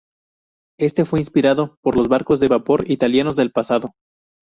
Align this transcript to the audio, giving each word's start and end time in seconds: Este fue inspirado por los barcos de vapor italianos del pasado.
Este 0.79 1.05
fue 1.05 1.19
inspirado 1.19 1.77
por 1.83 1.95
los 1.95 2.07
barcos 2.07 2.39
de 2.39 2.47
vapor 2.47 2.89
italianos 2.89 3.35
del 3.35 3.51
pasado. 3.51 3.93